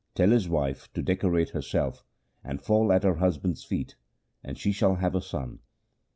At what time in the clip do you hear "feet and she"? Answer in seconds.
3.63-4.71